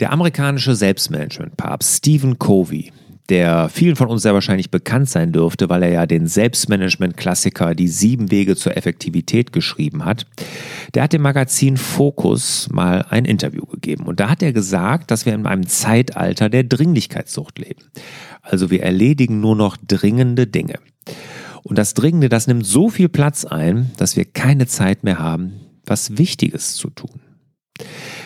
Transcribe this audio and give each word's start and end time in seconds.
Der 0.00 0.12
amerikanische 0.12 0.74
Selbstmanagement-Papst 0.74 1.98
Stephen 1.98 2.38
Covey, 2.38 2.90
der 3.28 3.68
vielen 3.68 3.96
von 3.96 4.08
uns 4.08 4.22
sehr 4.22 4.32
wahrscheinlich 4.32 4.70
bekannt 4.70 5.10
sein 5.10 5.30
dürfte, 5.30 5.68
weil 5.68 5.82
er 5.82 5.90
ja 5.90 6.06
den 6.06 6.26
Selbstmanagement-Klassiker 6.26 7.74
Die 7.74 7.86
sieben 7.86 8.30
Wege 8.30 8.56
zur 8.56 8.78
Effektivität 8.78 9.52
geschrieben 9.52 10.06
hat, 10.06 10.24
der 10.94 11.02
hat 11.02 11.12
dem 11.12 11.20
Magazin 11.20 11.76
Focus 11.76 12.68
mal 12.72 13.04
ein 13.10 13.26
Interview 13.26 13.66
gegeben. 13.66 14.04
Und 14.04 14.20
da 14.20 14.30
hat 14.30 14.42
er 14.42 14.54
gesagt, 14.54 15.10
dass 15.10 15.26
wir 15.26 15.34
in 15.34 15.44
einem 15.44 15.66
Zeitalter 15.66 16.48
der 16.48 16.64
Dringlichkeitssucht 16.64 17.58
leben. 17.58 17.82
Also 18.40 18.70
wir 18.70 18.82
erledigen 18.82 19.40
nur 19.40 19.54
noch 19.54 19.76
dringende 19.76 20.46
Dinge. 20.46 20.78
Und 21.62 21.76
das 21.76 21.92
Dringende, 21.92 22.30
das 22.30 22.46
nimmt 22.46 22.64
so 22.64 22.88
viel 22.88 23.10
Platz 23.10 23.44
ein, 23.44 23.90
dass 23.98 24.16
wir 24.16 24.24
keine 24.24 24.66
Zeit 24.66 25.04
mehr 25.04 25.18
haben, 25.18 25.60
was 25.84 26.16
Wichtiges 26.16 26.74
zu 26.74 26.88
tun. 26.88 27.20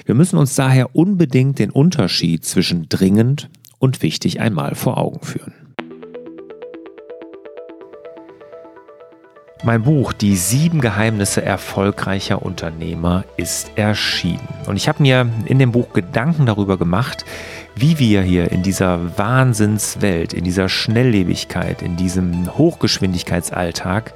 Wir 0.06 0.14
müssen 0.14 0.36
uns 0.36 0.54
daher 0.54 0.94
unbedingt 0.94 1.58
den 1.58 1.70
Unterschied 1.70 2.44
zwischen 2.44 2.90
dringend 2.90 3.48
und 3.78 4.02
wichtig 4.02 4.38
einmal 4.38 4.74
vor 4.74 4.98
Augen 4.98 5.20
führen. 5.24 5.54
Mein 9.64 9.84
Buch 9.84 10.12
Die 10.12 10.36
sieben 10.36 10.82
Geheimnisse 10.82 11.40
erfolgreicher 11.40 12.42
Unternehmer 12.42 13.24
ist 13.38 13.72
erschienen. 13.78 14.46
Und 14.66 14.76
ich 14.76 14.88
habe 14.88 15.02
mir 15.02 15.26
in 15.46 15.58
dem 15.58 15.72
Buch 15.72 15.94
Gedanken 15.94 16.44
darüber 16.44 16.76
gemacht, 16.76 17.24
wie 17.76 17.98
wir 17.98 18.22
hier 18.22 18.52
in 18.52 18.62
dieser 18.62 19.18
Wahnsinnswelt, 19.18 20.32
in 20.32 20.44
dieser 20.44 20.68
Schnelllebigkeit, 20.68 21.82
in 21.82 21.96
diesem 21.96 22.56
Hochgeschwindigkeitsalltag 22.56 24.14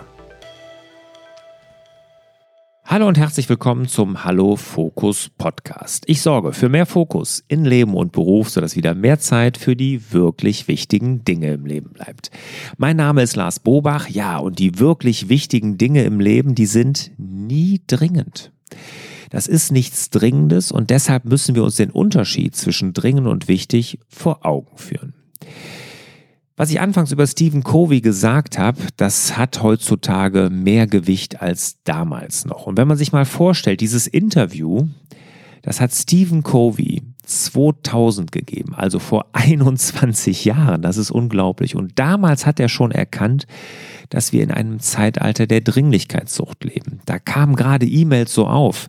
Hallo 2.89 3.05
und 3.05 3.17
herzlich 3.17 3.49
willkommen 3.49 3.89
zum 3.89 4.23
Hallo 4.23 4.55
Fokus 4.55 5.29
Podcast. 5.37 6.05
Ich 6.07 6.21
sorge 6.21 6.53
für 6.53 6.69
mehr 6.69 6.85
Fokus 6.85 7.43
in 7.49 7.65
Leben 7.65 7.93
und 7.93 8.13
Beruf, 8.13 8.49
sodass 8.49 8.77
wieder 8.77 8.95
mehr 8.95 9.19
Zeit 9.19 9.57
für 9.57 9.75
die 9.75 10.13
wirklich 10.13 10.69
wichtigen 10.69 11.25
Dinge 11.25 11.51
im 11.51 11.65
Leben 11.65 11.89
bleibt. 11.89 12.31
Mein 12.77 12.95
Name 12.95 13.23
ist 13.23 13.35
Lars 13.35 13.59
Bobach. 13.59 14.07
Ja, 14.07 14.37
und 14.37 14.59
die 14.59 14.79
wirklich 14.79 15.27
wichtigen 15.27 15.77
Dinge 15.77 16.05
im 16.05 16.21
Leben, 16.21 16.55
die 16.55 16.65
sind 16.65 17.11
nie 17.17 17.81
dringend. 17.87 18.53
Das 19.31 19.47
ist 19.47 19.73
nichts 19.73 20.09
Dringendes 20.09 20.71
und 20.71 20.89
deshalb 20.89 21.25
müssen 21.25 21.55
wir 21.55 21.65
uns 21.65 21.75
den 21.75 21.91
Unterschied 21.91 22.55
zwischen 22.55 22.93
dringend 22.93 23.27
und 23.27 23.49
wichtig 23.49 23.99
vor 24.07 24.45
Augen 24.45 24.77
führen. 24.77 25.16
Was 26.59 26.71
ich 26.71 26.81
anfangs 26.81 27.11
über 27.11 27.27
Stephen 27.27 27.63
Covey 27.63 28.01
gesagt 28.01 28.57
habe, 28.57 28.79
das 28.97 29.37
hat 29.37 29.61
heutzutage 29.61 30.49
mehr 30.49 30.87
Gewicht 30.87 31.39
als 31.39 31.77
damals 31.83 32.45
noch. 32.45 32.65
Und 32.65 32.77
wenn 32.77 32.87
man 32.87 32.97
sich 32.97 33.11
mal 33.11 33.25
vorstellt, 33.25 33.79
dieses 33.79 34.07
Interview, 34.07 34.87
das 35.61 35.79
hat 35.79 35.93
Stephen 35.93 36.41
Covey 36.41 37.03
2000 37.27 38.31
gegeben, 38.31 38.73
also 38.73 38.97
vor 38.97 39.27
21 39.33 40.45
Jahren. 40.45 40.81
Das 40.81 40.97
ist 40.97 41.11
unglaublich. 41.11 41.75
Und 41.75 41.99
damals 41.99 42.47
hat 42.47 42.59
er 42.59 42.69
schon 42.69 42.89
erkannt, 42.89 43.45
dass 44.09 44.33
wir 44.33 44.41
in 44.41 44.49
einem 44.49 44.79
Zeitalter 44.79 45.45
der 45.45 45.61
Dringlichkeitssucht 45.61 46.63
leben. 46.63 47.01
Da 47.05 47.19
kamen 47.19 47.55
gerade 47.55 47.85
E-Mails 47.85 48.33
so 48.33 48.47
auf. 48.47 48.87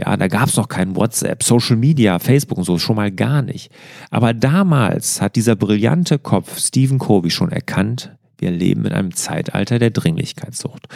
Ja, 0.00 0.16
da 0.16 0.28
gab 0.28 0.48
es 0.48 0.56
noch 0.56 0.68
kein 0.68 0.96
WhatsApp, 0.96 1.42
Social 1.42 1.76
Media, 1.76 2.18
Facebook 2.18 2.56
und 2.56 2.64
so, 2.64 2.78
schon 2.78 2.96
mal 2.96 3.12
gar 3.12 3.42
nicht. 3.42 3.70
Aber 4.10 4.32
damals 4.32 5.20
hat 5.20 5.36
dieser 5.36 5.56
brillante 5.56 6.18
Kopf 6.18 6.58
Stephen 6.58 6.98
Covey 6.98 7.30
schon 7.30 7.52
erkannt, 7.52 8.16
wir 8.38 8.50
leben 8.50 8.86
in 8.86 8.92
einem 8.92 9.14
Zeitalter 9.14 9.78
der 9.78 9.90
Dringlichkeitssucht. 9.90 10.88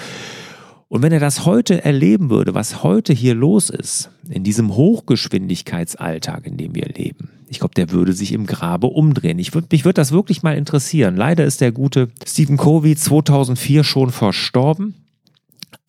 Und 0.89 1.03
wenn 1.03 1.13
er 1.13 1.21
das 1.21 1.45
heute 1.45 1.85
erleben 1.85 2.31
würde, 2.31 2.55
was 2.55 2.83
heute 2.83 3.13
hier 3.13 3.35
los 3.35 3.69
ist, 3.69 4.11
in 4.31 4.43
diesem 4.43 4.75
Hochgeschwindigkeitsalltag, 4.75 6.47
in 6.47 6.57
dem 6.57 6.75
wir 6.75 6.87
leben, 6.87 7.29
ich 7.49 7.59
glaube, 7.59 7.75
der 7.75 7.91
würde 7.91 8.15
sich 8.15 8.33
im 8.33 8.47
Grabe 8.47 8.87
umdrehen. 8.87 9.39
Ich 9.39 9.53
würd, 9.53 9.71
mich 9.71 9.85
würde 9.85 9.95
das 9.95 10.13
wirklich 10.13 10.43
mal 10.43 10.57
interessieren. 10.57 11.15
Leider 11.15 11.45
ist 11.45 11.61
der 11.61 11.73
gute 11.73 12.09
Stephen 12.27 12.57
Covey 12.57 12.97
2004 12.97 13.85
schon 13.85 14.11
verstorben 14.11 14.95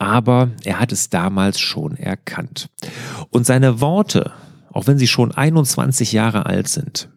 aber 0.05 0.51
er 0.63 0.79
hat 0.79 0.91
es 0.91 1.09
damals 1.09 1.59
schon 1.59 1.97
erkannt. 1.97 2.69
Und 3.31 3.47
seine 3.47 3.81
Worte, 3.81 4.33
auch 4.71 4.85
wenn 4.85 4.99
sie 4.99 5.07
schon 5.07 5.31
21 5.31 6.11
Jahre 6.11 6.45
alt 6.45 6.67
sind, 6.67 7.09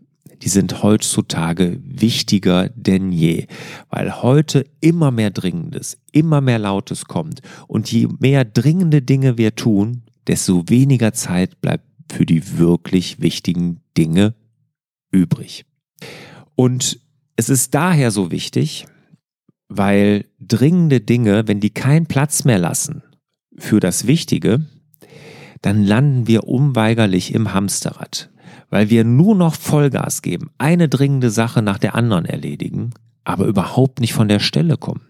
die 0.43 0.49
sind 0.49 0.82
heutzutage 0.82 1.78
wichtiger 1.84 2.71
denn 2.71 3.12
je, 3.12 3.47
weil 3.91 4.22
heute 4.22 4.65
immer 4.81 5.10
mehr 5.10 5.31
Dringendes, 5.31 5.98
immer 6.12 6.41
mehr 6.41 6.59
Lautes 6.59 7.04
kommt 7.04 7.43
und 7.66 7.93
je 7.93 8.09
mehr 8.21 8.47
dringende 8.47 9.03
Dinge 9.03 9.37
wir 9.37 9.54
tun, 9.54 10.04
desto 10.27 10.69
weniger 10.69 11.12
Zeit 11.12 11.60
bleibt 11.60 11.84
für 12.10 12.25
die 12.25 12.56
wirklich 12.56 13.21
wichtigen 13.21 13.81
Dinge 13.98 14.34
übrig. 15.10 15.66
Und 16.54 17.00
es 17.37 17.50
ist 17.50 17.75
daher 17.75 18.10
so 18.12 18.31
wichtig, 18.31 18.87
weil 19.69 20.25
dringende 20.41 21.01
Dinge, 21.01 21.47
wenn 21.47 21.61
die 21.61 21.71
keinen 21.71 22.06
Platz 22.06 22.45
mehr 22.45 22.59
lassen 22.59 23.03
für 23.56 23.81
das 23.81 24.06
Wichtige, 24.06 24.67
dann 25.62 25.84
landen 25.84 26.27
wir 26.27 26.45
unweigerlich 26.45 27.34
im 27.34 27.53
Hamsterrad, 27.53 28.31
weil 28.71 28.91
wir 28.91 29.05
nur 29.05 29.34
noch 29.34 29.55
Vollgas 29.55 30.23
geben, 30.23 30.51
eine 30.59 30.89
dringende 30.89 31.31
Sache 31.31 31.62
nach 31.62 31.78
der 31.78 31.95
anderen 31.95 32.25
erledigen, 32.25 32.91
aber 33.25 33.47
überhaupt 33.47 34.01
nicht 34.01 34.12
von 34.12 34.28
der 34.28 34.41
Stelle 34.41 34.77
kommen. 34.77 35.03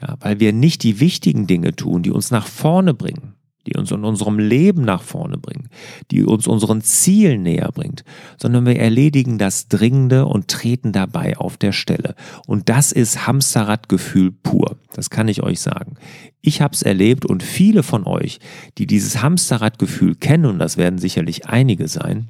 Ja, 0.00 0.16
weil 0.20 0.38
wir 0.38 0.52
nicht 0.52 0.84
die 0.84 1.00
wichtigen 1.00 1.48
Dinge 1.48 1.74
tun, 1.74 2.04
die 2.04 2.12
uns 2.12 2.30
nach 2.30 2.46
vorne 2.46 2.94
bringen, 2.94 3.34
uns 3.78 3.90
in 3.90 4.04
unserem 4.04 4.38
Leben 4.38 4.82
nach 4.82 5.02
vorne 5.02 5.38
bringen, 5.38 5.68
die 6.10 6.24
uns 6.24 6.46
unseren 6.46 6.82
Zielen 6.82 7.42
näher 7.42 7.70
bringt, 7.72 8.04
sondern 8.36 8.66
wir 8.66 8.78
erledigen 8.78 9.38
das 9.38 9.68
Dringende 9.68 10.26
und 10.26 10.48
treten 10.48 10.92
dabei 10.92 11.36
auf 11.36 11.56
der 11.56 11.72
Stelle. 11.72 12.14
Und 12.46 12.68
das 12.68 12.92
ist 12.92 13.26
Hamsterradgefühl 13.26 14.32
pur. 14.32 14.76
Das 14.92 15.10
kann 15.10 15.28
ich 15.28 15.42
euch 15.42 15.60
sagen. 15.60 15.96
Ich 16.40 16.60
habe 16.60 16.74
es 16.74 16.82
erlebt 16.82 17.26
und 17.26 17.42
viele 17.42 17.82
von 17.82 18.04
euch, 18.04 18.38
die 18.78 18.86
dieses 18.86 19.22
Hamsterradgefühl 19.22 20.14
kennen, 20.14 20.46
und 20.46 20.58
das 20.58 20.76
werden 20.76 20.98
sicherlich 20.98 21.46
einige 21.46 21.88
sein, 21.88 22.28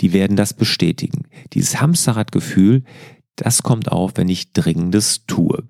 die 0.00 0.12
werden 0.12 0.36
das 0.36 0.54
bestätigen. 0.54 1.26
Dieses 1.52 1.80
Hamsterradgefühl, 1.80 2.84
das 3.36 3.62
kommt 3.62 3.90
auf, 3.90 4.12
wenn 4.16 4.28
ich 4.28 4.52
Dringendes 4.52 5.26
tue. 5.26 5.64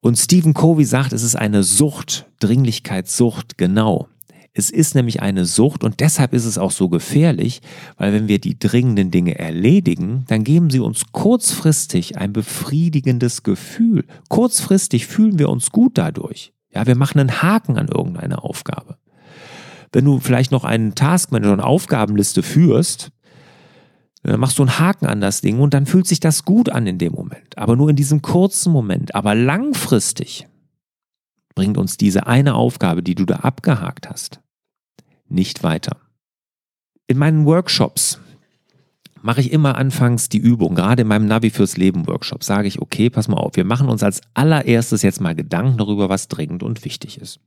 Und 0.00 0.18
Stephen 0.18 0.52
Covey 0.52 0.84
sagt, 0.84 1.12
es 1.12 1.22
ist 1.22 1.36
eine 1.36 1.62
Sucht, 1.62 2.26
Dringlichkeitssucht, 2.40 3.56
genau. 3.56 4.08
Es 4.56 4.70
ist 4.70 4.94
nämlich 4.94 5.20
eine 5.20 5.46
Sucht 5.46 5.82
und 5.82 5.98
deshalb 5.98 6.32
ist 6.32 6.44
es 6.44 6.58
auch 6.58 6.70
so 6.70 6.88
gefährlich, 6.88 7.60
weil 7.96 8.12
wenn 8.12 8.28
wir 8.28 8.38
die 8.38 8.56
dringenden 8.56 9.10
Dinge 9.10 9.36
erledigen, 9.36 10.24
dann 10.28 10.44
geben 10.44 10.70
sie 10.70 10.78
uns 10.78 11.10
kurzfristig 11.10 12.18
ein 12.18 12.32
befriedigendes 12.32 13.42
Gefühl. 13.42 14.04
Kurzfristig 14.28 15.06
fühlen 15.06 15.40
wir 15.40 15.50
uns 15.50 15.72
gut 15.72 15.98
dadurch. 15.98 16.52
Ja, 16.72 16.86
wir 16.86 16.94
machen 16.94 17.18
einen 17.18 17.42
Haken 17.42 17.78
an 17.78 17.88
irgendeine 17.88 18.44
Aufgabe. 18.44 18.96
Wenn 19.92 20.04
du 20.04 20.20
vielleicht 20.20 20.52
noch 20.52 20.64
einen 20.64 20.94
Taskmanager 20.94 21.52
und 21.52 21.60
Aufgabenliste 21.60 22.44
führst, 22.44 23.10
dann 24.22 24.38
machst 24.38 24.58
du 24.58 24.62
einen 24.62 24.78
Haken 24.78 25.06
an 25.06 25.20
das 25.20 25.40
Ding 25.40 25.58
und 25.58 25.74
dann 25.74 25.84
fühlt 25.84 26.06
sich 26.06 26.20
das 26.20 26.44
gut 26.44 26.70
an 26.70 26.86
in 26.86 26.98
dem 26.98 27.12
Moment. 27.12 27.58
Aber 27.58 27.74
nur 27.74 27.90
in 27.90 27.96
diesem 27.96 28.22
kurzen 28.22 28.72
Moment. 28.72 29.16
Aber 29.16 29.34
langfristig 29.34 30.46
bringt 31.54 31.76
uns 31.76 31.96
diese 31.96 32.26
eine 32.26 32.54
Aufgabe, 32.54 33.02
die 33.02 33.14
du 33.14 33.24
da 33.24 33.36
abgehakt 33.36 34.08
hast, 34.08 34.40
nicht 35.34 35.62
weiter. 35.62 36.00
In 37.06 37.18
meinen 37.18 37.44
Workshops 37.44 38.20
mache 39.24 39.40
ich 39.40 39.52
immer 39.52 39.78
anfangs 39.78 40.28
die 40.28 40.38
Übung, 40.38 40.74
gerade 40.74 41.00
in 41.00 41.08
meinem 41.08 41.26
Navi 41.26 41.48
fürs 41.48 41.78
Leben 41.78 42.06
Workshop, 42.06 42.44
sage 42.44 42.68
ich, 42.68 42.82
okay, 42.82 43.08
pass 43.08 43.26
mal 43.26 43.38
auf, 43.38 43.56
wir 43.56 43.64
machen 43.64 43.88
uns 43.88 44.02
als 44.02 44.20
allererstes 44.34 45.00
jetzt 45.00 45.22
mal 45.22 45.34
Gedanken 45.34 45.78
darüber, 45.78 46.10
was 46.10 46.28
dringend 46.28 46.62
und 46.62 46.84
wichtig 46.84 47.18
ist. 47.18 47.40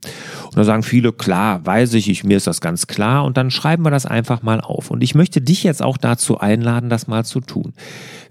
Und 0.45 0.57
da 0.57 0.63
sagen 0.63 0.81
viele, 0.81 1.13
klar, 1.13 1.63
weiß 1.63 1.93
ich, 1.93 2.09
ich, 2.09 2.23
mir 2.23 2.35
ist 2.35 2.47
das 2.47 2.61
ganz 2.61 2.87
klar 2.87 3.25
und 3.25 3.37
dann 3.37 3.51
schreiben 3.51 3.85
wir 3.85 3.91
das 3.91 4.07
einfach 4.07 4.41
mal 4.41 4.59
auf. 4.59 4.89
Und 4.89 5.03
ich 5.03 5.13
möchte 5.13 5.39
dich 5.39 5.63
jetzt 5.63 5.83
auch 5.83 5.97
dazu 5.97 6.39
einladen, 6.39 6.89
das 6.89 7.05
mal 7.05 7.23
zu 7.25 7.41
tun. 7.41 7.73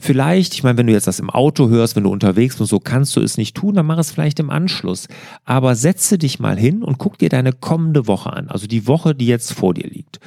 Vielleicht, 0.00 0.54
ich 0.54 0.64
meine, 0.64 0.76
wenn 0.78 0.88
du 0.88 0.92
jetzt 0.92 1.06
das 1.06 1.20
im 1.20 1.31
Auto 1.31 1.69
hörst, 1.69 1.94
wenn 1.94 2.02
du 2.02 2.10
unterwegs 2.10 2.56
bist, 2.56 2.70
so 2.70 2.81
kannst 2.81 3.14
du 3.14 3.20
es 3.20 3.38
nicht 3.38 3.56
tun, 3.56 3.76
dann 3.76 3.87
mach 3.87 3.99
es 3.99 4.10
vielleicht 4.10 4.40
im 4.40 4.50
Anschluss. 4.50 5.06
Aber 5.44 5.76
setze 5.76 6.19
dich 6.19 6.40
mal 6.40 6.58
hin 6.58 6.82
und 6.82 6.99
guck 6.99 7.16
dir 7.16 7.28
deine 7.28 7.52
kommende 7.52 8.08
Woche 8.08 8.32
an, 8.32 8.49
also 8.49 8.66
die 8.66 8.88
Woche, 8.88 9.14
die 9.14 9.28
jetzt 9.28 9.52
vor 9.52 9.72
dir 9.72 9.88
liegt. 9.88 10.19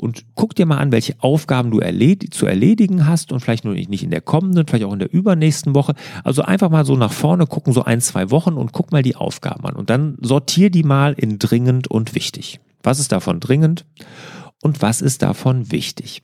Und 0.00 0.24
guck 0.34 0.54
dir 0.54 0.66
mal 0.66 0.78
an, 0.78 0.92
welche 0.92 1.14
Aufgaben 1.18 1.70
du 1.70 1.78
erled 1.78 2.32
zu 2.32 2.46
erledigen 2.46 3.06
hast 3.06 3.32
und 3.32 3.40
vielleicht 3.40 3.64
nur 3.64 3.74
nicht 3.74 4.02
in 4.02 4.10
der 4.10 4.22
kommenden, 4.22 4.66
vielleicht 4.66 4.84
auch 4.84 4.92
in 4.92 4.98
der 4.98 5.12
übernächsten 5.12 5.74
Woche. 5.74 5.94
Also 6.24 6.42
einfach 6.42 6.70
mal 6.70 6.84
so 6.84 6.96
nach 6.96 7.12
vorne 7.12 7.46
gucken, 7.46 7.72
so 7.72 7.84
ein, 7.84 8.00
zwei 8.00 8.30
Wochen 8.30 8.54
und 8.54 8.72
guck 8.72 8.92
mal 8.92 9.02
die 9.02 9.16
Aufgaben 9.16 9.64
an 9.66 9.74
und 9.76 9.90
dann 9.90 10.16
sortier 10.20 10.70
die 10.70 10.82
mal 10.82 11.12
in 11.12 11.38
dringend 11.38 11.88
und 11.88 12.14
wichtig. 12.14 12.60
Was 12.82 12.98
ist 12.98 13.12
davon 13.12 13.40
dringend 13.40 13.84
und 14.62 14.82
was 14.82 15.02
ist 15.02 15.22
davon 15.22 15.70
wichtig? 15.70 16.22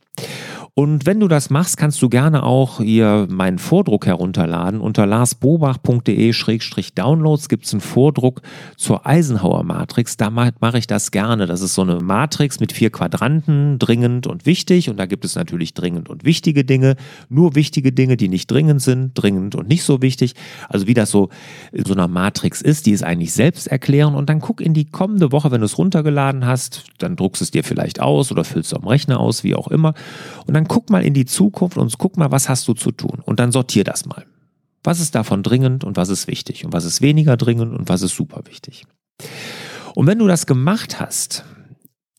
Und 0.78 1.06
wenn 1.06 1.20
du 1.20 1.26
das 1.26 1.48
machst, 1.48 1.78
kannst 1.78 2.02
du 2.02 2.10
gerne 2.10 2.42
auch 2.42 2.82
hier 2.82 3.26
meinen 3.30 3.58
Vordruck 3.58 4.04
herunterladen. 4.04 4.82
Unter 4.82 5.06
larsbobach.de-downloads 5.06 7.48
gibt 7.48 7.64
es 7.64 7.72
einen 7.72 7.80
Vordruck 7.80 8.42
zur 8.76 9.06
Eisenhower 9.06 9.62
Matrix. 9.62 10.18
Da 10.18 10.28
mache 10.28 10.76
ich 10.76 10.86
das 10.86 11.12
gerne. 11.12 11.46
Das 11.46 11.62
ist 11.62 11.72
so 11.72 11.80
eine 11.80 12.00
Matrix 12.00 12.60
mit 12.60 12.72
vier 12.72 12.90
Quadranten, 12.90 13.78
dringend 13.78 14.26
und 14.26 14.44
wichtig. 14.44 14.90
Und 14.90 14.98
da 14.98 15.06
gibt 15.06 15.24
es 15.24 15.34
natürlich 15.34 15.72
dringend 15.72 16.10
und 16.10 16.26
wichtige 16.26 16.62
Dinge, 16.62 16.96
nur 17.30 17.54
wichtige 17.54 17.92
Dinge, 17.92 18.18
die 18.18 18.28
nicht 18.28 18.50
dringend 18.50 18.82
sind, 18.82 19.12
dringend 19.14 19.54
und 19.54 19.68
nicht 19.68 19.82
so 19.82 20.02
wichtig. 20.02 20.34
Also 20.68 20.86
wie 20.86 20.92
das 20.92 21.10
so 21.10 21.30
in 21.72 21.86
so 21.86 21.94
einer 21.94 22.06
Matrix 22.06 22.60
ist, 22.60 22.84
die 22.84 22.90
ist 22.90 23.02
eigentlich 23.02 23.32
selbst 23.32 23.66
erklären. 23.66 24.14
Und 24.14 24.28
dann 24.28 24.40
guck 24.40 24.60
in 24.60 24.74
die 24.74 24.84
kommende 24.84 25.32
Woche, 25.32 25.50
wenn 25.50 25.62
du 25.62 25.64
es 25.64 25.78
runtergeladen 25.78 26.44
hast, 26.44 26.84
dann 26.98 27.16
druckst 27.16 27.40
es 27.40 27.50
dir 27.50 27.64
vielleicht 27.64 28.02
aus 28.02 28.30
oder 28.30 28.44
füllst 28.44 28.74
es 28.74 28.78
am 28.78 28.86
Rechner 28.86 29.20
aus, 29.20 29.42
wie 29.42 29.54
auch 29.54 29.68
immer. 29.68 29.94
Und 30.46 30.52
dann 30.52 30.65
guck 30.68 30.90
mal 30.90 31.04
in 31.04 31.14
die 31.14 31.24
Zukunft 31.24 31.76
und 31.76 31.96
guck 31.98 32.16
mal, 32.16 32.30
was 32.30 32.48
hast 32.48 32.66
du 32.68 32.74
zu 32.74 32.90
tun. 32.90 33.20
Und 33.24 33.40
dann 33.40 33.52
sortier 33.52 33.84
das 33.84 34.06
mal. 34.06 34.24
Was 34.82 35.00
ist 35.00 35.14
davon 35.14 35.42
dringend 35.42 35.84
und 35.84 35.96
was 35.96 36.08
ist 36.08 36.28
wichtig? 36.28 36.64
Und 36.64 36.72
was 36.72 36.84
ist 36.84 37.02
weniger 37.02 37.36
dringend 37.36 37.74
und 37.76 37.88
was 37.88 38.02
ist 38.02 38.14
super 38.14 38.42
wichtig? 38.46 38.84
Und 39.94 40.06
wenn 40.06 40.18
du 40.18 40.26
das 40.26 40.46
gemacht 40.46 41.00
hast, 41.00 41.44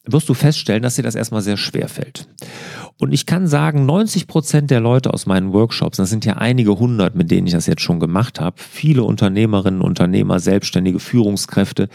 wirst 0.03 0.27
du 0.29 0.33
feststellen, 0.33 0.83
dass 0.83 0.95
dir 0.95 1.03
das 1.03 1.15
erstmal 1.15 1.41
sehr 1.41 1.57
schwer 1.57 1.87
fällt. 1.87 2.27
Und 2.99 3.13
ich 3.13 3.25
kann 3.25 3.47
sagen, 3.47 3.85
90 3.85 4.27
Prozent 4.27 4.71
der 4.71 4.79
Leute 4.79 5.13
aus 5.13 5.25
meinen 5.25 5.53
Workshops, 5.53 5.97
das 5.97 6.09
sind 6.09 6.25
ja 6.25 6.33
einige 6.33 6.79
hundert, 6.79 7.15
mit 7.15 7.29
denen 7.29 7.47
ich 7.47 7.53
das 7.53 7.67
jetzt 7.67 7.81
schon 7.81 7.99
gemacht 7.99 8.39
habe, 8.39 8.55
viele 8.57 9.03
Unternehmerinnen, 9.03 9.81
Unternehmer, 9.81 10.39
Selbstständige, 10.39 10.99
Führungskräfte, 10.99 11.89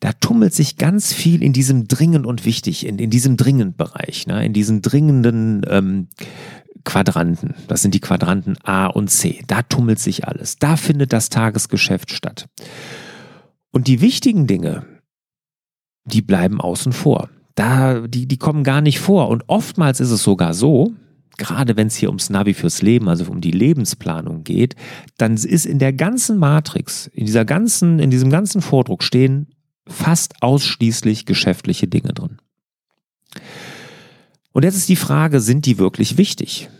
da 0.00 0.12
tummelt 0.12 0.54
sich 0.54 0.76
ganz 0.76 1.12
viel 1.12 1.42
in 1.42 1.52
diesem 1.52 1.88
dringend 1.88 2.26
und 2.26 2.44
wichtig, 2.44 2.86
in, 2.86 2.98
in 2.98 3.10
diesem 3.10 3.36
dringend 3.36 3.76
Bereich, 3.76 4.26
ne? 4.26 4.44
in 4.44 4.52
diesen 4.52 4.82
dringenden 4.82 5.62
ähm, 5.68 6.08
Quadranten. 6.84 7.54
Das 7.68 7.82
sind 7.82 7.94
die 7.94 8.00
Quadranten 8.00 8.56
A 8.62 8.86
und 8.86 9.08
C. 9.08 9.42
Da 9.46 9.62
tummelt 9.62 9.98
sich 9.98 10.26
alles. 10.26 10.56
Da 10.56 10.76
findet 10.76 11.12
das 11.12 11.28
Tagesgeschäft 11.28 12.12
statt. 12.12 12.46
Und 13.72 13.88
die 13.88 14.00
wichtigen 14.00 14.46
Dinge, 14.46 14.86
die 16.04 16.22
bleiben 16.22 16.60
außen 16.60 16.92
vor. 16.92 17.28
Da, 17.54 18.06
die, 18.06 18.26
die 18.26 18.36
kommen 18.38 18.64
gar 18.64 18.80
nicht 18.80 19.00
vor. 19.00 19.28
Und 19.28 19.44
oftmals 19.48 20.00
ist 20.00 20.10
es 20.10 20.22
sogar 20.22 20.54
so, 20.54 20.92
gerade 21.38 21.76
wenn 21.76 21.88
es 21.88 21.96
hier 21.96 22.08
ums 22.08 22.30
Navi 22.30 22.54
fürs 22.54 22.82
Leben, 22.82 23.08
also 23.08 23.30
um 23.30 23.40
die 23.40 23.50
Lebensplanung 23.50 24.44
geht, 24.44 24.76
dann 25.18 25.34
ist 25.34 25.66
in 25.66 25.78
der 25.78 25.92
ganzen 25.92 26.38
Matrix, 26.38 27.08
in 27.08 27.26
dieser 27.26 27.44
ganzen, 27.44 27.98
in 27.98 28.10
diesem 28.10 28.30
ganzen 28.30 28.62
Vordruck 28.62 29.02
stehen 29.02 29.48
fast 29.86 30.42
ausschließlich 30.42 31.26
geschäftliche 31.26 31.88
Dinge 31.88 32.12
drin. 32.12 32.38
Und 34.52 34.64
jetzt 34.64 34.76
ist 34.76 34.88
die 34.88 34.96
Frage, 34.96 35.40
sind 35.40 35.66
die 35.66 35.78
wirklich 35.78 36.16
wichtig? 36.18 36.70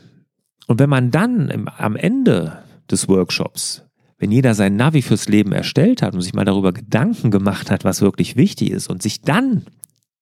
Und 0.66 0.78
wenn 0.78 0.90
man 0.90 1.10
dann 1.10 1.48
im, 1.50 1.68
am 1.68 1.96
Ende 1.96 2.62
des 2.90 3.08
Workshops, 3.08 3.82
wenn 4.18 4.32
jeder 4.32 4.54
sein 4.54 4.76
Navi 4.76 5.02
fürs 5.02 5.28
Leben 5.28 5.52
erstellt 5.52 6.02
hat 6.02 6.14
und 6.14 6.22
sich 6.22 6.34
mal 6.34 6.44
darüber 6.44 6.72
Gedanken 6.72 7.30
gemacht 7.30 7.70
hat, 7.70 7.84
was 7.84 8.00
wirklich 8.00 8.36
wichtig 8.36 8.70
ist 8.70 8.88
und 8.88 9.02
sich 9.02 9.20
dann 9.20 9.66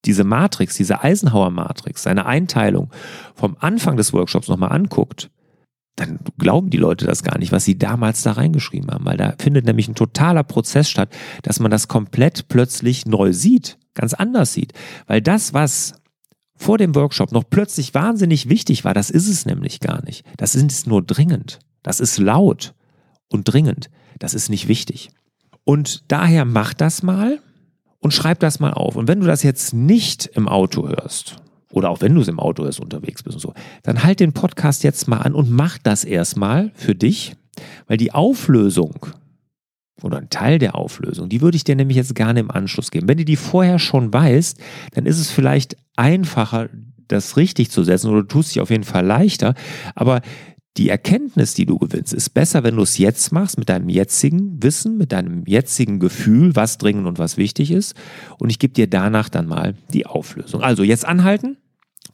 diese 0.03 0.23
Matrix, 0.23 0.75
diese 0.75 1.03
Eisenhower 1.03 1.49
Matrix, 1.49 2.03
seine 2.03 2.25
Einteilung 2.25 2.91
vom 3.33 3.55
Anfang 3.59 3.97
des 3.97 4.13
Workshops 4.13 4.47
nochmal 4.47 4.71
anguckt, 4.71 5.31
dann 5.95 6.19
glauben 6.37 6.69
die 6.69 6.77
Leute 6.77 7.05
das 7.05 7.23
gar 7.23 7.37
nicht, 7.37 7.51
was 7.51 7.65
sie 7.65 7.77
damals 7.77 8.23
da 8.23 8.33
reingeschrieben 8.33 8.91
haben, 8.91 9.05
weil 9.05 9.17
da 9.17 9.33
findet 9.39 9.65
nämlich 9.65 9.87
ein 9.87 9.95
totaler 9.95 10.43
Prozess 10.43 10.89
statt, 10.89 11.09
dass 11.41 11.59
man 11.59 11.71
das 11.71 11.87
komplett 11.87 12.47
plötzlich 12.49 13.05
neu 13.05 13.31
sieht, 13.31 13.77
ganz 13.93 14.13
anders 14.13 14.53
sieht, 14.53 14.73
weil 15.07 15.21
das, 15.21 15.53
was 15.53 15.93
vor 16.57 16.77
dem 16.77 16.95
Workshop 16.95 17.31
noch 17.31 17.43
plötzlich 17.49 17.93
wahnsinnig 17.93 18.49
wichtig 18.49 18.83
war, 18.83 18.93
das 18.93 19.09
ist 19.09 19.27
es 19.27 19.45
nämlich 19.45 19.79
gar 19.79 20.03
nicht. 20.03 20.25
Das 20.37 20.55
ist 20.55 20.87
nur 20.87 21.01
dringend. 21.01 21.59
Das 21.83 21.99
ist 21.99 22.17
laut 22.17 22.73
und 23.29 23.43
dringend. 23.43 23.89
Das 24.19 24.33
ist 24.33 24.49
nicht 24.49 24.67
wichtig. 24.67 25.09
Und 25.65 26.03
daher 26.07 26.45
mach 26.45 26.73
das 26.73 27.03
mal 27.03 27.39
und 27.99 28.13
schreib 28.13 28.39
das 28.39 28.59
mal 28.59 28.71
auf. 28.71 28.95
Und 28.95 29.07
wenn 29.07 29.19
du 29.19 29.27
das 29.27 29.43
jetzt 29.43 29.73
nicht 29.73 30.27
im 30.27 30.47
Auto 30.47 30.87
hörst 30.87 31.37
oder 31.71 31.89
auch 31.89 32.01
wenn 32.01 32.15
du 32.15 32.21
es 32.21 32.27
im 32.27 32.39
Auto 32.39 32.63
ist, 32.65 32.79
unterwegs 32.79 33.23
bist 33.23 33.35
und 33.35 33.41
so, 33.41 33.53
dann 33.83 34.03
halt 34.03 34.19
den 34.19 34.33
Podcast 34.33 34.83
jetzt 34.83 35.07
mal 35.07 35.17
an 35.17 35.33
und 35.33 35.49
mach 35.49 35.77
das 35.77 36.03
erstmal 36.03 36.71
für 36.75 36.95
dich, 36.95 37.35
weil 37.87 37.97
die 37.97 38.13
Auflösung 38.13 39.07
oder 40.01 40.17
ein 40.17 40.29
Teil 40.29 40.59
der 40.59 40.75
Auflösung, 40.75 41.29
die 41.29 41.41
würde 41.41 41.55
ich 41.55 41.63
dir 41.63 41.75
nämlich 41.75 41.97
jetzt 41.97 42.15
gerne 42.15 42.39
im 42.39 42.51
Anschluss 42.51 42.91
geben. 42.91 43.07
Wenn 43.07 43.17
du 43.17 43.25
die 43.25 43.37
vorher 43.37 43.79
schon 43.79 44.13
weißt, 44.13 44.59
dann 44.93 45.05
ist 45.05 45.19
es 45.19 45.31
vielleicht 45.31 45.77
einfacher, 45.95 46.69
das 47.07 47.37
richtig 47.37 47.71
zu 47.71 47.83
setzen 47.83 48.09
oder 48.09 48.21
du 48.21 48.27
tust 48.27 48.53
dich 48.53 48.61
auf 48.61 48.69
jeden 48.69 48.83
Fall 48.83 49.05
leichter, 49.05 49.53
aber 49.93 50.21
die 50.77 50.89
Erkenntnis, 50.89 51.53
die 51.53 51.65
du 51.65 51.77
gewinnst, 51.77 52.13
ist 52.13 52.31
besser, 52.31 52.63
wenn 52.63 52.75
du 52.75 52.81
es 52.81 52.97
jetzt 52.97 53.31
machst, 53.31 53.57
mit 53.57 53.69
deinem 53.69 53.87
jetzigen 53.87 54.61
Wissen, 54.61 54.97
mit 54.97 55.13
deinem 55.13 55.45
jetzigen 55.45 55.99
Gefühl, 55.99 56.55
was 56.55 56.77
dringend 56.77 57.07
und 57.07 57.17
was 57.17 57.37
wichtig 57.37 57.71
ist. 57.71 57.95
Und 58.39 58.49
ich 58.49 58.59
gebe 58.59 58.73
dir 58.73 58.87
danach 58.87 59.29
dann 59.29 59.47
mal 59.47 59.75
die 59.93 60.05
Auflösung. 60.05 60.61
Also 60.61 60.83
jetzt 60.83 61.05
anhalten, 61.05 61.57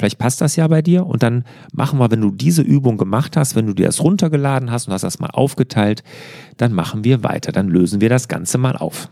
Vielleicht 0.01 0.17
passt 0.17 0.41
das 0.41 0.55
ja 0.55 0.67
bei 0.67 0.81
dir 0.81 1.05
und 1.05 1.21
dann 1.21 1.43
machen 1.73 1.99
wir, 1.99 2.09
wenn 2.09 2.21
du 2.21 2.31
diese 2.31 2.63
Übung 2.63 2.97
gemacht 2.97 3.37
hast, 3.37 3.55
wenn 3.55 3.67
du 3.67 3.75
dir 3.75 3.85
das 3.85 4.01
runtergeladen 4.01 4.71
hast 4.71 4.87
und 4.87 4.93
hast 4.93 5.03
das 5.03 5.19
mal 5.19 5.29
aufgeteilt, 5.29 6.03
dann 6.57 6.73
machen 6.73 7.03
wir 7.03 7.23
weiter. 7.23 7.51
Dann 7.51 7.67
lösen 7.67 8.01
wir 8.01 8.09
das 8.09 8.27
Ganze 8.27 8.57
mal 8.57 8.75
auf. 8.75 9.09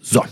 So. 0.00 0.22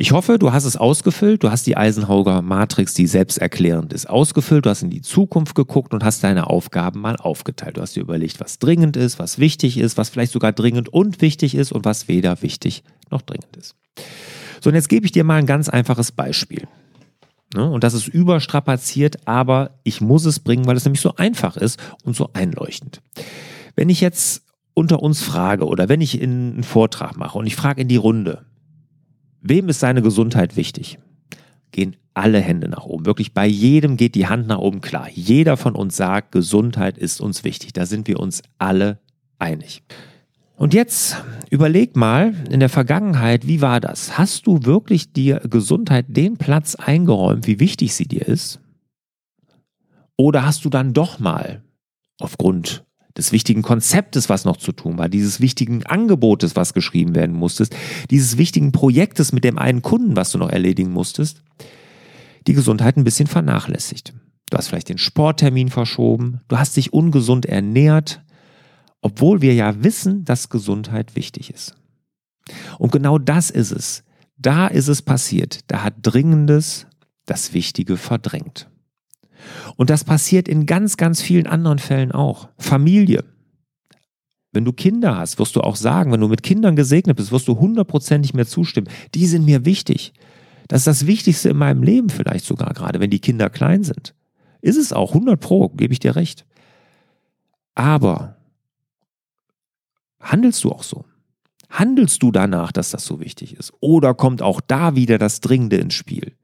Ich 0.00 0.12
hoffe, 0.12 0.38
du 0.38 0.50
hast 0.50 0.64
es 0.64 0.78
ausgefüllt, 0.78 1.42
du 1.42 1.50
hast 1.50 1.66
die 1.66 1.76
Eisenhower 1.76 2.40
Matrix, 2.40 2.94
die 2.94 3.06
selbsterklärend 3.06 3.92
ist, 3.92 4.08
ausgefüllt, 4.08 4.64
du 4.64 4.70
hast 4.70 4.82
in 4.82 4.88
die 4.88 5.02
Zukunft 5.02 5.54
geguckt 5.54 5.92
und 5.92 6.02
hast 6.02 6.24
deine 6.24 6.46
Aufgaben 6.46 7.02
mal 7.02 7.16
aufgeteilt. 7.16 7.76
Du 7.76 7.82
hast 7.82 7.96
dir 7.96 8.00
überlegt, 8.00 8.40
was 8.40 8.58
dringend 8.58 8.96
ist, 8.96 9.18
was 9.18 9.38
wichtig 9.38 9.76
ist, 9.76 9.98
was 9.98 10.08
vielleicht 10.08 10.32
sogar 10.32 10.52
dringend 10.52 10.88
und 10.88 11.20
wichtig 11.20 11.54
ist 11.54 11.70
und 11.70 11.84
was 11.84 12.08
weder 12.08 12.40
wichtig 12.40 12.82
noch 13.10 13.20
dringend 13.20 13.54
ist. 13.58 13.76
So, 14.62 14.70
und 14.70 14.74
jetzt 14.74 14.88
gebe 14.88 15.04
ich 15.04 15.12
dir 15.12 15.22
mal 15.22 15.34
ein 15.34 15.44
ganz 15.44 15.68
einfaches 15.68 16.12
Beispiel. 16.12 16.66
Ne? 17.54 17.70
Und 17.70 17.84
das 17.84 17.92
ist 17.92 18.08
überstrapaziert, 18.08 19.28
aber 19.28 19.80
ich 19.84 20.00
muss 20.00 20.24
es 20.24 20.40
bringen, 20.40 20.66
weil 20.66 20.78
es 20.78 20.86
nämlich 20.86 21.02
so 21.02 21.16
einfach 21.16 21.58
ist 21.58 21.78
und 22.04 22.16
so 22.16 22.30
einleuchtend. 22.32 23.02
Wenn 23.76 23.90
ich 23.90 24.00
jetzt 24.00 24.44
unter 24.72 25.02
uns 25.02 25.20
frage 25.20 25.66
oder 25.66 25.90
wenn 25.90 26.00
ich 26.00 26.18
in 26.18 26.54
einen 26.54 26.64
Vortrag 26.64 27.18
mache 27.18 27.36
und 27.36 27.44
ich 27.44 27.54
frage 27.54 27.82
in 27.82 27.88
die 27.88 27.96
Runde, 27.96 28.46
wem 29.40 29.68
ist 29.68 29.80
seine 29.80 30.02
Gesundheit 30.02 30.56
wichtig? 30.56 30.98
Gehen 31.72 31.96
alle 32.14 32.40
Hände 32.40 32.68
nach 32.68 32.84
oben. 32.84 33.06
Wirklich 33.06 33.32
bei 33.32 33.46
jedem 33.46 33.96
geht 33.96 34.14
die 34.14 34.26
Hand 34.26 34.46
nach 34.46 34.58
oben 34.58 34.80
klar. 34.80 35.08
Jeder 35.12 35.56
von 35.56 35.74
uns 35.74 35.96
sagt, 35.96 36.32
Gesundheit 36.32 36.98
ist 36.98 37.20
uns 37.20 37.44
wichtig. 37.44 37.72
Da 37.72 37.86
sind 37.86 38.08
wir 38.08 38.18
uns 38.20 38.42
alle 38.58 38.98
einig. 39.38 39.82
Und 40.56 40.74
jetzt 40.74 41.16
überleg 41.48 41.96
mal 41.96 42.34
in 42.50 42.60
der 42.60 42.68
Vergangenheit, 42.68 43.46
wie 43.46 43.62
war 43.62 43.80
das? 43.80 44.18
Hast 44.18 44.46
du 44.46 44.64
wirklich 44.64 45.12
dir 45.12 45.40
Gesundheit 45.48 46.04
den 46.08 46.36
Platz 46.36 46.74
eingeräumt, 46.74 47.46
wie 47.46 47.60
wichtig 47.60 47.94
sie 47.94 48.06
dir 48.06 48.28
ist? 48.28 48.60
Oder 50.16 50.44
hast 50.44 50.66
du 50.66 50.68
dann 50.68 50.92
doch 50.92 51.18
mal 51.18 51.62
aufgrund 52.18 52.84
des 53.16 53.32
wichtigen 53.32 53.62
Konzeptes, 53.62 54.28
was 54.28 54.44
noch 54.44 54.56
zu 54.56 54.72
tun 54.72 54.98
war, 54.98 55.08
dieses 55.08 55.40
wichtigen 55.40 55.84
Angebotes, 55.86 56.56
was 56.56 56.74
geschrieben 56.74 57.14
werden 57.14 57.34
musstest, 57.34 57.74
dieses 58.10 58.38
wichtigen 58.38 58.72
Projektes 58.72 59.32
mit 59.32 59.44
dem 59.44 59.58
einen 59.58 59.82
Kunden, 59.82 60.16
was 60.16 60.30
du 60.30 60.38
noch 60.38 60.50
erledigen 60.50 60.92
musstest, 60.92 61.42
die 62.46 62.54
Gesundheit 62.54 62.96
ein 62.96 63.04
bisschen 63.04 63.26
vernachlässigt. 63.26 64.14
Du 64.50 64.56
hast 64.56 64.68
vielleicht 64.68 64.88
den 64.88 64.98
Sporttermin 64.98 65.68
verschoben, 65.68 66.40
du 66.48 66.58
hast 66.58 66.76
dich 66.76 66.92
ungesund 66.92 67.46
ernährt, 67.46 68.22
obwohl 69.00 69.40
wir 69.40 69.54
ja 69.54 69.82
wissen, 69.82 70.24
dass 70.24 70.48
Gesundheit 70.48 71.16
wichtig 71.16 71.50
ist. 71.50 71.74
Und 72.78 72.92
genau 72.92 73.18
das 73.18 73.50
ist 73.50 73.70
es. 73.70 74.04
Da 74.36 74.66
ist 74.66 74.88
es 74.88 75.02
passiert. 75.02 75.60
Da 75.68 75.82
hat 75.82 75.94
Dringendes 76.02 76.86
das 77.26 77.54
Wichtige 77.54 77.96
verdrängt. 77.96 78.68
Und 79.76 79.90
das 79.90 80.04
passiert 80.04 80.48
in 80.48 80.66
ganz, 80.66 80.96
ganz 80.96 81.20
vielen 81.20 81.46
anderen 81.46 81.78
Fällen 81.78 82.12
auch. 82.12 82.48
Familie. 82.58 83.24
Wenn 84.52 84.64
du 84.64 84.72
Kinder 84.72 85.16
hast, 85.16 85.38
wirst 85.38 85.56
du 85.56 85.60
auch 85.60 85.76
sagen, 85.76 86.10
wenn 86.12 86.20
du 86.20 86.28
mit 86.28 86.42
Kindern 86.42 86.74
gesegnet 86.76 87.16
bist, 87.16 87.30
wirst 87.30 87.48
du 87.48 87.58
hundertprozentig 87.58 88.34
mehr 88.34 88.46
zustimmen. 88.46 88.88
Die 89.14 89.26
sind 89.26 89.44
mir 89.44 89.64
wichtig. 89.64 90.12
Das 90.68 90.80
ist 90.80 90.86
das 90.86 91.06
Wichtigste 91.06 91.50
in 91.50 91.56
meinem 91.56 91.82
Leben 91.82 92.10
vielleicht 92.10 92.44
sogar, 92.44 92.72
gerade 92.74 93.00
wenn 93.00 93.10
die 93.10 93.20
Kinder 93.20 93.50
klein 93.50 93.84
sind. 93.84 94.14
Ist 94.60 94.76
es 94.76 94.92
auch, 94.92 95.14
100 95.14 95.40
Pro, 95.40 95.68
gebe 95.70 95.92
ich 95.92 96.00
dir 96.00 96.16
recht. 96.16 96.44
Aber 97.74 98.36
Handelst 100.20 100.62
du 100.64 100.70
auch 100.70 100.82
so? 100.82 101.06
Handelst 101.70 102.22
du 102.22 102.30
danach, 102.30 102.72
dass 102.72 102.90
das 102.90 103.04
so 103.06 103.20
wichtig 103.20 103.56
ist? 103.56 103.72
Oder 103.80 104.12
kommt 104.12 104.42
auch 104.42 104.60
da 104.60 104.96
wieder 104.96 105.18
das 105.18 105.40
Dringende 105.40 105.76
ins 105.76 105.94
Spiel? 105.94 106.34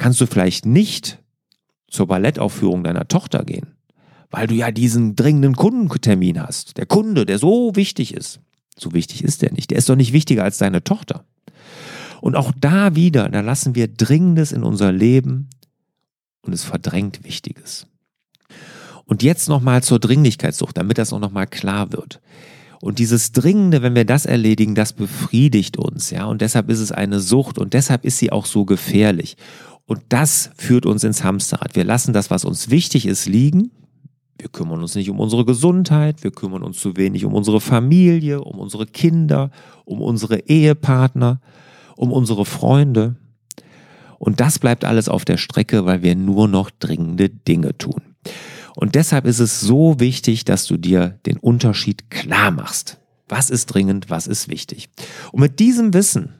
kannst 0.00 0.18
du 0.20 0.26
vielleicht 0.26 0.64
nicht 0.64 1.18
zur 1.90 2.06
Ballettaufführung 2.06 2.84
deiner 2.84 3.08
Tochter 3.08 3.44
gehen, 3.44 3.74
weil 4.30 4.46
du 4.46 4.54
ja 4.54 4.70
diesen 4.70 5.16
dringenden 5.16 5.56
Kundentermin 5.56 6.40
hast. 6.40 6.76
Der 6.78 6.86
Kunde, 6.86 7.26
der 7.26 7.38
so 7.38 7.76
wichtig 7.76 8.14
ist. 8.14 8.40
So 8.78 8.94
wichtig 8.94 9.22
ist 9.22 9.42
der 9.42 9.52
nicht. 9.52 9.70
Der 9.70 9.78
ist 9.78 9.88
doch 9.88 9.96
nicht 9.96 10.12
wichtiger 10.12 10.44
als 10.44 10.58
deine 10.58 10.82
Tochter. 10.82 11.24
Und 12.20 12.36
auch 12.36 12.52
da 12.58 12.94
wieder, 12.94 13.28
da 13.28 13.40
lassen 13.40 13.74
wir 13.74 13.88
Dringendes 13.88 14.52
in 14.52 14.62
unser 14.62 14.92
Leben 14.92 15.48
und 16.42 16.52
es 16.52 16.64
verdrängt 16.64 17.24
Wichtiges. 17.24 17.86
Und 19.04 19.22
jetzt 19.22 19.48
nochmal 19.48 19.82
zur 19.82 19.98
Dringlichkeitssucht, 19.98 20.76
damit 20.76 20.98
das 20.98 21.12
auch 21.12 21.18
nochmal 21.18 21.46
klar 21.46 21.92
wird. 21.92 22.20
Und 22.80 22.98
dieses 22.98 23.32
Dringende, 23.32 23.82
wenn 23.82 23.94
wir 23.94 24.06
das 24.06 24.24
erledigen, 24.24 24.74
das 24.74 24.94
befriedigt 24.94 25.76
uns, 25.76 26.10
ja. 26.10 26.24
Und 26.24 26.40
deshalb 26.40 26.70
ist 26.70 26.78
es 26.78 26.92
eine 26.92 27.20
Sucht 27.20 27.58
und 27.58 27.74
deshalb 27.74 28.04
ist 28.04 28.18
sie 28.18 28.32
auch 28.32 28.46
so 28.46 28.64
gefährlich. 28.64 29.36
Und 29.90 30.02
das 30.10 30.50
führt 30.56 30.86
uns 30.86 31.02
ins 31.02 31.24
Hamsterrad. 31.24 31.74
Wir 31.74 31.82
lassen 31.82 32.12
das, 32.12 32.30
was 32.30 32.44
uns 32.44 32.70
wichtig 32.70 33.06
ist, 33.06 33.26
liegen. 33.26 33.72
Wir 34.38 34.48
kümmern 34.48 34.82
uns 34.82 34.94
nicht 34.94 35.10
um 35.10 35.18
unsere 35.18 35.44
Gesundheit, 35.44 36.22
wir 36.22 36.30
kümmern 36.30 36.62
uns 36.62 36.78
zu 36.78 36.96
wenig 36.96 37.24
um 37.24 37.34
unsere 37.34 37.60
Familie, 37.60 38.40
um 38.40 38.60
unsere 38.60 38.86
Kinder, 38.86 39.50
um 39.84 40.00
unsere 40.00 40.46
Ehepartner, 40.46 41.40
um 41.96 42.12
unsere 42.12 42.44
Freunde. 42.44 43.16
Und 44.20 44.38
das 44.38 44.60
bleibt 44.60 44.84
alles 44.84 45.08
auf 45.08 45.24
der 45.24 45.38
Strecke, 45.38 45.86
weil 45.86 46.04
wir 46.04 46.14
nur 46.14 46.46
noch 46.46 46.70
dringende 46.70 47.28
Dinge 47.28 47.76
tun. 47.76 48.14
Und 48.76 48.94
deshalb 48.94 49.26
ist 49.26 49.40
es 49.40 49.60
so 49.60 49.98
wichtig, 49.98 50.44
dass 50.44 50.66
du 50.66 50.76
dir 50.76 51.18
den 51.26 51.36
Unterschied 51.36 52.10
klar 52.10 52.52
machst. 52.52 53.00
Was 53.28 53.50
ist 53.50 53.66
dringend, 53.66 54.08
was 54.08 54.28
ist 54.28 54.48
wichtig? 54.48 54.88
Und 55.32 55.40
mit 55.40 55.58
diesem 55.58 55.92
Wissen, 55.94 56.34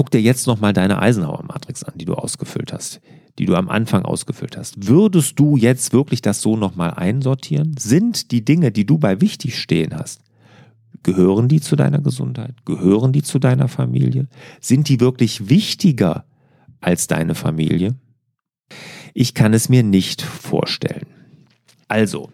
guck 0.00 0.10
dir 0.10 0.22
jetzt 0.22 0.46
nochmal 0.46 0.72
deine 0.72 1.02
Eisenhower-Matrix 1.02 1.84
an, 1.84 1.92
die 1.96 2.06
du 2.06 2.14
ausgefüllt 2.14 2.72
hast, 2.72 3.02
die 3.38 3.44
du 3.44 3.54
am 3.54 3.68
Anfang 3.68 4.06
ausgefüllt 4.06 4.56
hast. 4.56 4.88
Würdest 4.88 5.38
du 5.38 5.58
jetzt 5.58 5.92
wirklich 5.92 6.22
das 6.22 6.40
so 6.40 6.56
nochmal 6.56 6.92
einsortieren? 6.92 7.74
Sind 7.78 8.30
die 8.30 8.42
Dinge, 8.42 8.72
die 8.72 8.86
du 8.86 8.96
bei 8.96 9.20
wichtig 9.20 9.58
stehen 9.58 9.94
hast, 9.94 10.22
gehören 11.02 11.48
die 11.48 11.60
zu 11.60 11.76
deiner 11.76 12.00
Gesundheit? 12.00 12.64
Gehören 12.64 13.12
die 13.12 13.22
zu 13.22 13.38
deiner 13.38 13.68
Familie? 13.68 14.26
Sind 14.58 14.88
die 14.88 15.00
wirklich 15.00 15.50
wichtiger 15.50 16.24
als 16.80 17.06
deine 17.06 17.34
Familie? 17.34 17.94
Ich 19.12 19.34
kann 19.34 19.52
es 19.52 19.68
mir 19.68 19.82
nicht 19.82 20.22
vorstellen. 20.22 21.08
Also, 21.88 22.30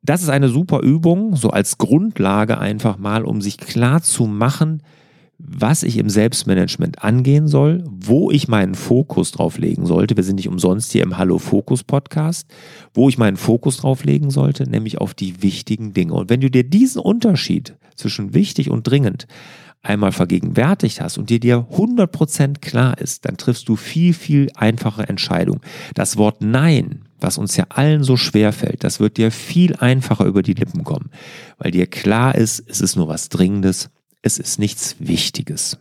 das 0.00 0.22
ist 0.22 0.30
eine 0.30 0.48
super 0.48 0.80
Übung, 0.80 1.36
so 1.36 1.50
als 1.50 1.76
Grundlage 1.76 2.56
einfach 2.56 2.96
mal, 2.96 3.26
um 3.26 3.42
sich 3.42 3.58
klar 3.58 4.00
zu 4.00 4.24
machen, 4.24 4.80
was 5.38 5.82
ich 5.82 5.98
im 5.98 6.08
Selbstmanagement 6.08 7.02
angehen 7.04 7.46
soll, 7.46 7.84
wo 7.86 8.30
ich 8.30 8.48
meinen 8.48 8.74
Fokus 8.74 9.32
drauf 9.32 9.58
legen 9.58 9.86
sollte. 9.86 10.16
Wir 10.16 10.24
sind 10.24 10.36
nicht 10.36 10.48
umsonst 10.48 10.92
hier 10.92 11.02
im 11.02 11.18
Hallo 11.18 11.38
Fokus 11.38 11.84
Podcast, 11.84 12.48
wo 12.94 13.08
ich 13.08 13.18
meinen 13.18 13.36
Fokus 13.36 13.78
drauf 13.78 14.04
legen 14.04 14.30
sollte, 14.30 14.68
nämlich 14.68 14.98
auf 14.98 15.14
die 15.14 15.42
wichtigen 15.42 15.92
Dinge. 15.92 16.14
Und 16.14 16.30
wenn 16.30 16.40
du 16.40 16.50
dir 16.50 16.64
diesen 16.64 17.00
Unterschied 17.00 17.76
zwischen 17.96 18.34
wichtig 18.34 18.70
und 18.70 18.84
dringend 18.84 19.26
einmal 19.82 20.12
vergegenwärtigt 20.12 21.00
hast 21.00 21.18
und 21.18 21.30
dir 21.30 21.38
dir 21.38 21.68
100% 21.72 22.60
klar 22.60 22.98
ist, 22.98 23.24
dann 23.24 23.36
triffst 23.36 23.68
du 23.68 23.76
viel, 23.76 24.14
viel 24.14 24.48
einfache 24.54 25.08
Entscheidungen. 25.08 25.60
Das 25.94 26.16
Wort 26.16 26.40
Nein 26.40 27.02
was 27.20 27.38
uns 27.38 27.56
ja 27.56 27.64
allen 27.70 28.04
so 28.04 28.16
schwer 28.16 28.52
fällt, 28.52 28.84
das 28.84 29.00
wird 29.00 29.16
dir 29.16 29.30
viel 29.30 29.74
einfacher 29.76 30.24
über 30.24 30.42
die 30.42 30.54
Lippen 30.54 30.84
kommen, 30.84 31.10
weil 31.58 31.70
dir 31.70 31.86
klar 31.86 32.34
ist, 32.34 32.62
es 32.68 32.80
ist 32.80 32.96
nur 32.96 33.08
was 33.08 33.28
Dringendes, 33.28 33.90
es 34.26 34.38
ist 34.38 34.58
nichts 34.58 34.96
Wichtiges. 34.98 35.78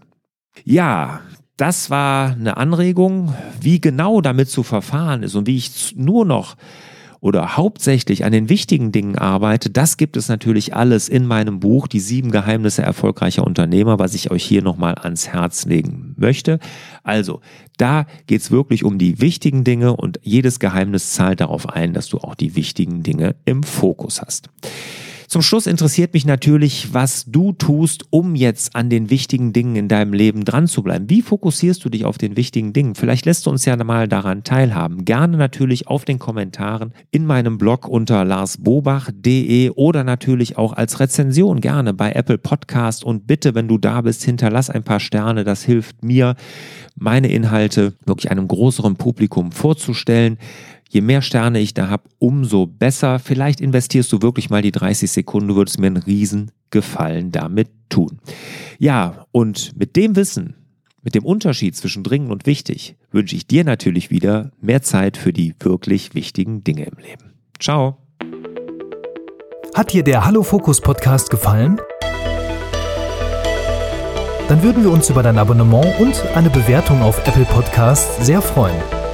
Ja, 0.64 1.22
das 1.58 1.90
war 1.90 2.32
eine 2.32 2.58
Anregung, 2.58 3.34
wie 3.60 3.82
genau 3.82 4.22
damit 4.22 4.50
zu 4.50 4.62
verfahren 4.62 5.24
ist 5.24 5.36
und 5.36 5.48
wie 5.48 5.58
ich 5.58 5.96
nur 5.98 6.26
noch 6.26 6.56
oder 7.22 7.58
hauptsächlich 7.58 8.24
an 8.24 8.32
den 8.32 8.50
wichtigen 8.50 8.92
Dingen 8.92 9.18
arbeite, 9.18 9.72
das 9.72 9.98
gibt 9.98 10.16
es 10.16 10.30
natürlich 10.30 10.76
alles 10.76 11.10
in 11.10 11.26
meinem 11.26 11.60
Buch, 11.60 11.88
die 11.88 12.00
sieben 12.00 12.30
Geheimnisse 12.30 12.84
erfolgreicher 12.84 13.48
Unternehmer, 13.48 13.98
was 13.98 14.14
ich 14.14 14.30
euch 14.30 14.44
hier 14.44 14.62
nochmal 14.62 14.94
ans 15.02 15.30
Herz 15.30 15.66
legen 15.66 16.14
möchte. 16.18 16.60
Also, 17.02 17.42
da 17.78 18.06
geht 18.28 18.42
es 18.42 18.52
wirklich 18.52 18.84
um 18.84 19.00
die 19.00 19.22
wichtigen 19.22 19.64
Dinge 19.64 19.96
und 19.96 20.20
jedes 20.22 20.60
Geheimnis 20.60 21.14
zahlt 21.14 21.42
darauf 21.42 21.68
ein, 21.68 21.94
dass 21.94 22.10
du 22.10 22.20
auch 22.20 22.36
die 22.36 22.56
wichtigen 22.56 23.02
Dinge 23.02 23.36
im 23.44 23.64
Fokus 23.64 24.22
hast. 24.22 24.50
Zum 25.28 25.42
Schluss 25.42 25.66
interessiert 25.66 26.14
mich 26.14 26.26
natürlich, 26.26 26.94
was 26.94 27.26
du 27.26 27.52
tust, 27.52 28.06
um 28.12 28.36
jetzt 28.36 28.76
an 28.76 28.90
den 28.90 29.10
wichtigen 29.10 29.54
Dingen 29.54 29.76
in 29.76 29.88
deinem 29.88 30.14
Leben 30.14 30.46
dran 30.46 30.68
zu 30.68 30.84
bleiben. 30.84 31.10
Wie 31.10 31.22
fokussierst 31.22 31.84
du 31.84 31.90
dich 31.90 32.06
auf 32.06 32.18
den 32.18 32.38
wichtigen 32.38 32.74
Dingen? 32.74 32.96
Vielleicht 32.96 33.26
lässt 33.26 33.46
du 33.46 33.50
uns 33.50 33.66
ja 33.66 33.76
mal 33.84 34.08
daran 34.08 34.44
teilhaben. 34.44 35.04
Gerne 35.04 35.38
natürlich 35.38 35.88
auf 35.88 36.06
den 36.06 36.20
Kommentaren 36.20 36.94
in 37.12 37.26
meinem 37.26 37.58
Blog 37.58 37.88
unter 37.88 38.24
larsbobach.de 38.24 39.72
oder 39.72 40.04
natürlich 40.04 40.58
auch 40.58 40.74
als 40.74 41.00
Rezension 41.00 41.60
gerne 41.60 41.94
bei 41.94 42.12
Apple 42.12 42.38
Podcast. 42.38 43.04
Und 43.04 43.28
bitte, 43.28 43.56
wenn 43.56 43.68
du 43.68 43.78
da 43.78 44.02
bist, 44.02 44.24
hinterlass 44.24 44.70
ein 44.70 44.84
paar 44.84 45.00
Sterne. 45.00 45.44
Das 45.44 45.64
hilft 45.64 46.04
mir, 46.04 46.36
meine 46.96 47.28
Inhalte 47.28 47.94
wirklich 48.06 48.32
einem 48.32 48.48
größeren 48.48 48.96
Publikum 48.96 49.52
vorzustellen. 49.52 50.38
Je 50.90 51.02
mehr 51.02 51.22
Sterne 51.22 51.60
ich 51.60 51.74
da 51.74 51.90
habe, 51.90 52.10
umso 52.20 52.68
besser. 52.68 53.20
Vielleicht 53.20 53.62
investierst 53.62 54.12
du 54.14 54.22
wirklich 54.22 54.50
mal 54.50 54.62
die 54.62 54.72
30 54.72 55.12
Sekunden, 55.12 55.50
du 55.50 55.56
würdest 55.56 55.80
mir 55.80 55.88
einen 55.88 55.98
riesen 55.98 56.52
Gefallen 56.70 57.32
damit 57.32 57.70
tun. 57.90 58.20
Ja, 58.80 59.26
und 59.32 59.78
mit 59.78 59.96
dem 59.96 60.16
Wissen, 60.16 60.56
mit 61.02 61.16
dem 61.16 61.26
Unterschied 61.26 61.76
zwischen 61.76 62.04
dringend 62.04 62.32
und 62.32 62.46
wichtig, 62.46 62.96
wünsche 63.12 63.36
ich 63.36 63.48
dir 63.48 63.64
natürlich 63.64 64.10
wieder 64.10 64.52
mehr 64.60 64.82
Zeit 64.82 65.18
für 65.18 65.34
die 65.34 65.54
wirklich 65.60 66.16
wichtigen 66.16 66.64
Dinge 66.64 66.86
im 66.86 66.98
Leben. 66.98 67.34
Ciao. 67.60 67.98
Hat 69.74 69.94
dir 69.94 70.04
der 70.04 70.26
Hallo 70.26 70.42
Fokus 70.42 70.82
Podcast 70.82 71.30
gefallen? 71.30 71.80
Dann 74.48 74.62
würden 74.62 74.84
wir 74.84 74.92
uns 74.92 75.10
über 75.10 75.24
dein 75.24 75.38
Abonnement 75.38 76.00
und 76.00 76.24
eine 76.36 76.50
Bewertung 76.50 77.02
auf 77.02 77.20
Apple 77.28 77.46
Podcasts 77.46 78.26
sehr 78.26 78.42
freuen. 78.42 79.05